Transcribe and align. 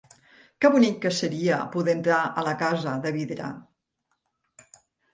Que 0.63 0.71
bonic 0.75 0.97
que 1.03 1.11
seria 1.17 1.59
poder 1.77 1.95
entrar 1.99 2.23
a 2.43 2.47
la 2.51 2.57
casa 2.65 2.97
de 3.07 3.15
vidre! 3.21 3.55